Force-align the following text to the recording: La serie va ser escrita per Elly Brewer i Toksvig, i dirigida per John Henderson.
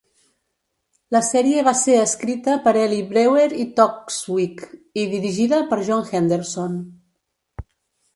La 1.15 1.19
serie 1.25 1.65
va 1.65 1.73
ser 1.81 1.97
escrita 2.05 2.55
per 2.63 2.73
Elly 2.83 2.97
Brewer 3.11 3.43
i 3.63 3.65
Toksvig, 3.81 4.63
i 5.03 5.05
dirigida 5.13 5.61
per 5.75 5.79
John 5.91 6.09
Henderson. 6.13 6.81